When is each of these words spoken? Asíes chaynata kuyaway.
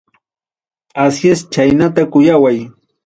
Asíes 1.03 1.41
chaynata 1.53 2.01
kuyaway. 2.11 2.57